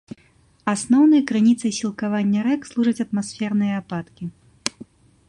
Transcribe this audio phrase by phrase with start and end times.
[0.71, 4.25] Асноўнай крыніцай сілкавання рэк служаць атмасферныя ападкі.